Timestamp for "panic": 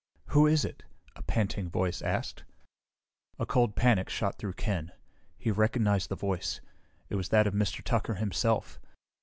3.75-4.09